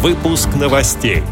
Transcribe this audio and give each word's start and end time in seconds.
Выпуск 0.00 0.50
новостей. 0.54 1.24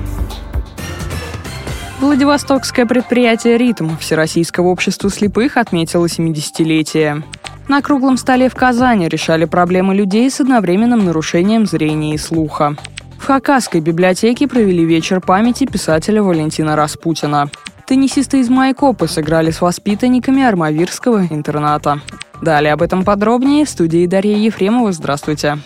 Владивостокское 2.00 2.84
предприятие 2.84 3.58
«Ритм» 3.58 3.96
Всероссийского 3.96 4.66
общества 4.66 5.08
слепых 5.08 5.56
отметило 5.56 6.06
70-летие. 6.06 7.22
На 7.68 7.80
круглом 7.80 8.16
столе 8.16 8.48
в 8.48 8.56
Казани 8.56 9.06
решали 9.06 9.44
проблемы 9.44 9.94
людей 9.94 10.28
с 10.28 10.40
одновременным 10.40 11.04
нарушением 11.04 11.64
зрения 11.64 12.14
и 12.14 12.18
слуха. 12.18 12.74
В 13.20 13.26
Хакасской 13.26 13.80
библиотеке 13.80 14.48
провели 14.48 14.84
вечер 14.84 15.20
памяти 15.20 15.66
писателя 15.66 16.20
Валентина 16.24 16.74
Распутина. 16.74 17.48
Теннисисты 17.86 18.40
из 18.40 18.48
Майкопы 18.48 19.06
сыграли 19.06 19.52
с 19.52 19.60
воспитанниками 19.60 20.42
Армавирского 20.42 21.24
интерната. 21.30 22.00
Далее 22.42 22.72
об 22.72 22.82
этом 22.82 23.04
подробнее 23.04 23.64
в 23.64 23.70
студии 23.70 24.08
Дарья 24.08 24.36
Ефремова. 24.36 24.90
Здравствуйте. 24.90 25.58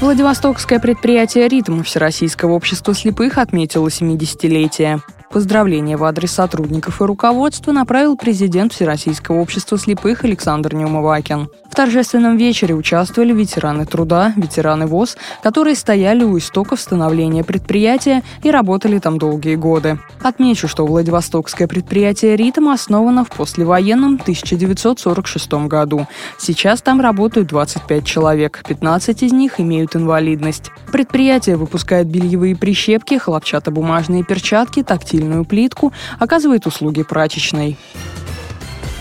Владивостокское 0.00 0.80
предприятие 0.80 1.48
«Ритм» 1.48 1.82
Всероссийского 1.82 2.52
общества 2.52 2.94
слепых 2.94 3.38
отметило 3.38 3.88
70-летие. 3.88 5.00
Поздравления 5.30 5.96
в 5.96 6.04
адрес 6.04 6.32
сотрудников 6.32 7.00
и 7.00 7.04
руководства 7.04 7.72
направил 7.72 8.16
президент 8.16 8.72
Всероссийского 8.72 9.40
общества 9.40 9.78
слепых 9.78 10.24
Александр 10.24 10.74
Неумывакин. 10.74 11.48
В 11.68 11.74
торжественном 11.74 12.36
вечере 12.36 12.74
участвовали 12.74 13.32
ветераны 13.32 13.84
труда, 13.84 14.32
ветераны 14.36 14.86
ВОЗ, 14.86 15.16
которые 15.42 15.74
стояли 15.74 16.22
у 16.22 16.38
истоков 16.38 16.80
становления 16.80 17.42
предприятия 17.42 18.22
и 18.44 18.50
работали 18.52 19.00
там 19.00 19.18
долгие 19.18 19.56
годы. 19.56 19.98
Отмечу, 20.22 20.68
что 20.68 20.86
Владивостокское 20.86 21.66
предприятие 21.66 22.36
«Ритм» 22.36 22.68
основано 22.68 23.24
в 23.24 23.30
послевоенном 23.30 24.20
1946 24.22 25.52
году. 25.66 26.06
Сейчас 26.38 26.80
там 26.80 27.00
работают 27.00 27.48
25 27.48 28.04
человек, 28.04 28.62
15 28.68 29.24
из 29.24 29.32
них 29.32 29.58
имеют 29.58 29.96
инвалидность. 29.96 30.70
Предприятие 30.92 31.56
выпускает 31.56 32.06
бельевые 32.06 32.54
прищепки, 32.54 33.18
хлопчатобумажные 33.18 34.22
перчатки, 34.22 34.84
тактильные 34.84 35.13
строительную 35.14 35.44
плитку, 35.44 35.92
оказывает 36.18 36.66
услуги 36.66 37.02
прачечной. 37.02 37.76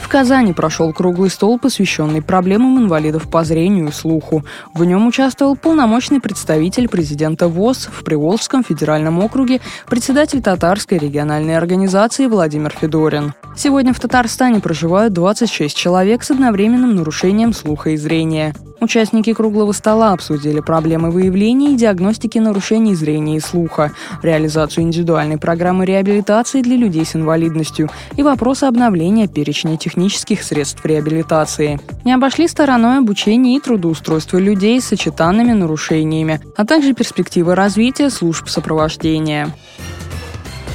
В 0.01 0.07
Казани 0.09 0.53
прошел 0.53 0.93
круглый 0.93 1.31
стол, 1.31 1.57
посвященный 1.57 2.21
проблемам 2.21 2.77
инвалидов 2.77 3.27
по 3.29 3.43
зрению 3.43 3.87
и 3.87 3.91
слуху. 3.91 4.43
В 4.75 4.83
нем 4.85 5.07
участвовал 5.07 5.55
полномочный 5.55 6.21
представитель 6.21 6.87
президента 6.87 7.47
ВОЗ 7.47 7.89
в 7.91 8.03
Приволжском 8.03 8.63
федеральном 8.63 9.23
округе, 9.23 9.59
председатель 9.89 10.41
татарской 10.41 10.99
региональной 10.99 11.57
организации 11.57 12.27
Владимир 12.27 12.71
Федорин. 12.79 13.33
Сегодня 13.55 13.93
в 13.93 13.99
Татарстане 13.99 14.59
проживают 14.59 15.13
26 15.13 15.75
человек 15.77 16.23
с 16.23 16.31
одновременным 16.31 16.95
нарушением 16.95 17.53
слуха 17.53 17.91
и 17.91 17.97
зрения. 17.97 18.53
Участники 18.81 19.31
круглого 19.33 19.71
стола 19.71 20.11
обсудили 20.11 20.59
проблемы 20.59 21.11
выявления 21.11 21.71
и 21.71 21.77
диагностики 21.77 22.39
нарушений 22.39 22.95
зрения 22.95 23.37
и 23.37 23.39
слуха, 23.39 23.93
реализацию 24.21 24.83
индивидуальной 24.83 25.37
программы 25.37 25.85
реабилитации 25.85 26.61
для 26.61 26.75
людей 26.75 27.05
с 27.05 27.15
инвалидностью 27.15 27.89
и 28.17 28.23
вопросы 28.23 28.65
обновления 28.65 29.27
перечня 29.27 29.77
технических 29.77 30.43
средств 30.43 30.83
реабилитации. 30.85 31.79
Не 32.03 32.13
обошли 32.13 32.47
стороной 32.47 32.97
обучение 32.97 33.55
и 33.55 33.61
трудоустройство 33.61 34.37
людей 34.37 34.81
с 34.81 34.85
сочетанными 34.85 35.53
нарушениями, 35.53 36.41
а 36.57 36.65
также 36.65 36.93
перспективы 36.93 37.55
развития 37.55 38.09
служб 38.09 38.49
сопровождения. 38.49 39.53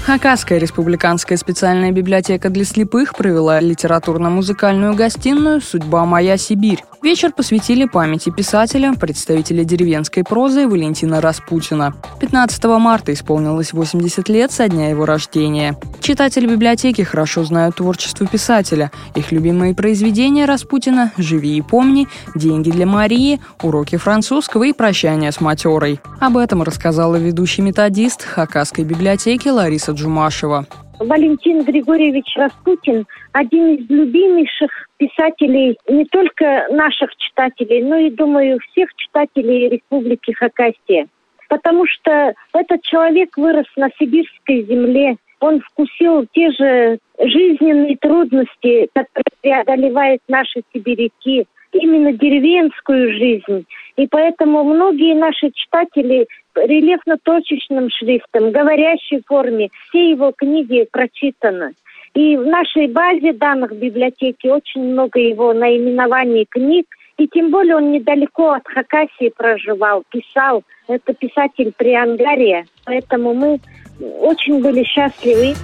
Хакасская 0.09 0.57
республиканская 0.57 1.37
специальная 1.37 1.93
библиотека 1.93 2.49
для 2.49 2.65
слепых 2.65 3.15
провела 3.15 3.61
литературно-музыкальную 3.61 4.95
гостиную 4.95 5.61
«Судьба 5.61 6.07
моя 6.07 6.39
Сибирь». 6.39 6.83
Вечер 7.03 7.31
посвятили 7.33 7.85
памяти 7.85 8.31
писателя, 8.31 8.93
представителя 8.95 9.65
деревенской 9.65 10.25
прозы 10.25 10.67
Валентина 10.67 11.21
Распутина. 11.21 11.95
15 12.21 12.65
марта 12.65 13.13
исполнилось 13.13 13.73
80 13.73 14.29
лет 14.31 14.51
со 14.51 14.67
дня 14.69 14.89
его 14.89 15.05
рождения. 15.05 15.77
Читатели 16.01 16.47
библиотеки 16.47 17.03
хорошо 17.03 17.45
знают 17.45 17.77
творчество 17.77 18.27
писателя. 18.27 18.91
Их 19.15 19.31
любимые 19.31 19.75
произведения 19.75 20.47
Распутина 20.47 21.13
«Живи 21.19 21.57
и 21.57 21.63
помни», 21.63 22.09
«Деньги 22.35 22.71
для 22.71 22.87
Марии», 22.87 23.41
«Уроки 23.63 23.97
французского» 23.97 24.65
и 24.65 24.73
«Прощание 24.73 25.31
с 25.31 25.41
матерой». 25.41 26.01
Об 26.19 26.37
этом 26.37 26.63
рассказала 26.63 27.17
ведущий 27.17 27.63
методист 27.63 28.25
Хакасской 28.25 28.85
библиотеки 28.85 29.49
Лариса 29.49 29.93
Джумашева. 29.99 30.65
Валентин 31.01 31.63
Григорьевич 31.63 32.35
Распутин– 32.37 33.07
один 33.33 33.77
из 33.77 33.89
любимейших 33.89 34.71
писателей 34.97 35.79
не 35.89 36.05
только 36.07 36.67
наших 36.71 37.15
читателей, 37.17 37.83
но 37.83 37.97
и, 37.97 38.11
думаю, 38.11 38.59
всех 38.71 38.89
читателей 38.97 39.69
Республики 39.69 40.33
Хакасия. 40.33 41.07
Потому 41.49 41.87
что 41.87 42.35
этот 42.53 42.83
человек 42.83 43.37
вырос 43.37 43.67
на 43.77 43.89
сибирской 43.99 44.65
земле, 44.65 45.17
он 45.41 45.61
вкусил 45.61 46.27
те 46.33 46.51
же 46.51 46.99
жизненные 47.19 47.97
трудности, 47.97 48.89
которые 48.93 49.25
преодолевают 49.41 50.21
наши 50.29 50.63
сибиряки, 50.73 51.47
именно 51.73 52.13
деревенскую 52.13 53.13
жизнь. 53.13 53.67
И 53.97 54.07
поэтому 54.07 54.65
многие 54.65 55.15
наши 55.15 55.51
читатели 55.51 56.27
рельефно-точечным 56.55 57.89
шрифтом, 57.91 58.53
говорящей 58.53 59.23
форме, 59.27 59.71
все 59.89 60.11
его 60.11 60.33
книги 60.33 60.87
прочитаны. 60.91 61.73
И 62.15 62.37
в 62.37 62.47
нашей 62.47 62.89
базе 62.89 63.33
данных 63.33 63.77
библиотеки 63.77 64.47
очень 64.49 64.83
много 64.93 65.21
его 65.21 65.53
наименований 65.53 66.47
книг, 66.49 66.87
и 67.17 67.27
тем 67.29 67.51
более 67.51 67.77
он 67.77 67.93
недалеко 67.93 68.53
от 68.53 68.67
Хакасии 68.67 69.33
проживал, 69.37 70.05
писал. 70.11 70.63
Это 70.87 71.13
писатель 71.13 71.73
Приангария. 71.77 72.65
Поэтому 72.85 73.35
мы 73.35 73.61
очень 74.21 74.63
были 74.63 74.85
счастливы. 74.85 75.55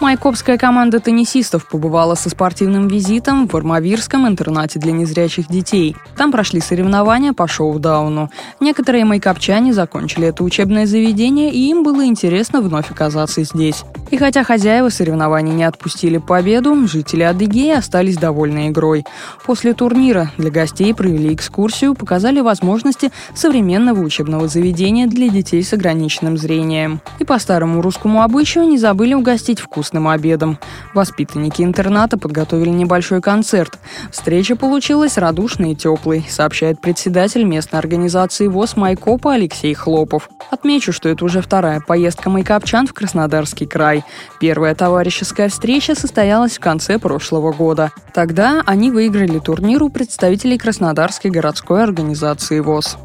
Майкопская 0.00 0.56
команда 0.56 0.98
теннисистов 0.98 1.68
побывала 1.68 2.14
со 2.14 2.30
спортивным 2.30 2.88
визитом 2.88 3.46
в 3.46 3.54
Армавирском 3.54 4.26
интернате 4.26 4.78
для 4.78 4.92
незрячих 4.92 5.48
детей. 5.48 5.94
Там 6.16 6.32
прошли 6.32 6.60
соревнования 6.60 7.34
по 7.34 7.46
шоу-дауну. 7.46 8.30
Некоторые 8.60 9.04
майкопчане 9.04 9.74
закончили 9.74 10.28
это 10.28 10.42
учебное 10.42 10.86
заведение, 10.86 11.52
и 11.52 11.68
им 11.68 11.82
было 11.82 12.06
интересно 12.06 12.62
вновь 12.62 12.90
оказаться 12.90 13.44
здесь. 13.44 13.84
И 14.10 14.16
хотя 14.16 14.42
хозяева 14.42 14.88
соревнований 14.88 15.52
не 15.52 15.62
отпустили 15.62 16.18
победу, 16.18 16.86
жители 16.88 17.22
Адыгеи 17.22 17.70
остались 17.70 18.16
довольны 18.16 18.68
игрой. 18.68 19.04
После 19.46 19.72
турнира 19.72 20.32
для 20.36 20.50
гостей 20.50 20.92
провели 20.92 21.32
экскурсию, 21.32 21.94
показали 21.94 22.40
возможности 22.40 23.12
современного 23.34 24.00
учебного 24.00 24.48
заведения 24.48 25.06
для 25.06 25.28
детей 25.28 25.62
с 25.62 25.72
ограниченным 25.72 26.36
зрением. 26.36 27.00
И 27.20 27.24
по 27.24 27.38
старому 27.38 27.82
русскому 27.82 28.22
обычаю 28.22 28.66
не 28.66 28.78
забыли 28.78 29.14
угостить 29.14 29.60
вкусным 29.60 30.08
обедом. 30.08 30.58
Воспитанники 30.92 31.62
интерната 31.62 32.18
подготовили 32.18 32.70
небольшой 32.70 33.20
концерт. 33.20 33.78
Встреча 34.10 34.56
получилась 34.56 35.18
радушной 35.18 35.72
и 35.72 35.76
теплой, 35.76 36.26
сообщает 36.28 36.80
председатель 36.80 37.44
местной 37.44 37.78
организации 37.78 38.48
ВОЗ 38.48 38.76
Майкопа 38.76 39.34
Алексей 39.34 39.72
Хлопов. 39.74 40.28
Отмечу, 40.50 40.92
что 40.92 41.08
это 41.08 41.24
уже 41.24 41.40
вторая 41.42 41.80
поездка 41.80 42.28
майкопчан 42.28 42.88
в 42.88 42.92
Краснодарский 42.92 43.66
край. 43.66 43.99
Первая 44.38 44.74
товарищеская 44.74 45.48
встреча 45.48 45.94
состоялась 45.94 46.58
в 46.58 46.60
конце 46.60 46.98
прошлого 46.98 47.52
года. 47.52 47.92
Тогда 48.14 48.62
они 48.66 48.90
выиграли 48.90 49.38
турнир 49.38 49.82
у 49.82 49.90
представителей 49.90 50.58
Краснодарской 50.58 51.30
городской 51.30 51.82
организации 51.82 52.60
ВОЗ. 52.60 52.96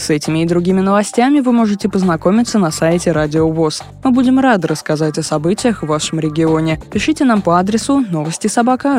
С 0.00 0.08
этими 0.08 0.42
и 0.42 0.46
другими 0.46 0.80
новостями 0.80 1.40
вы 1.40 1.52
можете 1.52 1.90
познакомиться 1.90 2.58
на 2.58 2.70
сайте 2.70 3.12
Радио 3.12 3.46
ВОЗ. 3.50 3.82
Мы 4.02 4.12
будем 4.12 4.40
рады 4.40 4.66
рассказать 4.66 5.18
о 5.18 5.22
событиях 5.22 5.82
в 5.82 5.86
вашем 5.86 6.18
регионе. 6.18 6.80
Пишите 6.90 7.24
нам 7.24 7.42
по 7.42 7.58
адресу 7.58 8.00
новости 8.00 8.46
собака 8.46 8.98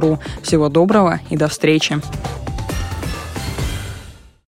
ру. 0.00 0.18
Всего 0.42 0.70
доброго 0.70 1.20
и 1.28 1.36
до 1.36 1.48
встречи! 1.48 2.00